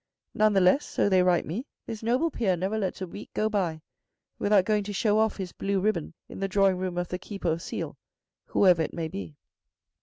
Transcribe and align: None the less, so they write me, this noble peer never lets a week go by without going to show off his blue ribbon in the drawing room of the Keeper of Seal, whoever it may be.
None 0.33 0.53
the 0.53 0.61
less, 0.61 0.83
so 0.83 1.09
they 1.09 1.21
write 1.21 1.45
me, 1.45 1.67
this 1.85 2.01
noble 2.01 2.31
peer 2.31 2.57
never 2.57 2.75
lets 2.75 3.01
a 3.03 3.07
week 3.07 3.29
go 3.35 3.49
by 3.49 3.83
without 4.39 4.65
going 4.65 4.83
to 4.85 4.93
show 4.93 5.19
off 5.19 5.37
his 5.37 5.51
blue 5.51 5.79
ribbon 5.79 6.15
in 6.27 6.39
the 6.39 6.47
drawing 6.47 6.77
room 6.77 6.97
of 6.97 7.09
the 7.09 7.19
Keeper 7.19 7.51
of 7.51 7.61
Seal, 7.61 7.99
whoever 8.47 8.81
it 8.81 8.95
may 8.95 9.07
be. 9.09 9.35